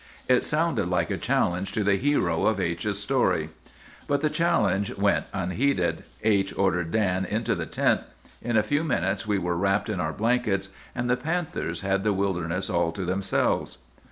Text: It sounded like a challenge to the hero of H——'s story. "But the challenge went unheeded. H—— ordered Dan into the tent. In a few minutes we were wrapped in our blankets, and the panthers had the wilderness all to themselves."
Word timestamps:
It 0.27 0.43
sounded 0.43 0.87
like 0.87 1.11
a 1.11 1.17
challenge 1.19 1.73
to 1.73 1.83
the 1.83 1.93
hero 1.95 2.47
of 2.47 2.59
H——'s 2.59 2.97
story. 2.97 3.49
"But 4.07 4.21
the 4.21 4.31
challenge 4.31 4.97
went 4.97 5.27
unheeded. 5.31 6.03
H—— 6.23 6.55
ordered 6.57 6.89
Dan 6.89 7.23
into 7.23 7.53
the 7.53 7.67
tent. 7.67 8.01
In 8.41 8.57
a 8.57 8.63
few 8.63 8.83
minutes 8.83 9.27
we 9.27 9.37
were 9.37 9.55
wrapped 9.55 9.89
in 9.89 9.99
our 9.99 10.11
blankets, 10.11 10.69
and 10.95 11.07
the 11.07 11.17
panthers 11.17 11.81
had 11.81 12.03
the 12.03 12.13
wilderness 12.13 12.67
all 12.67 12.91
to 12.93 13.05
themselves." 13.05 13.77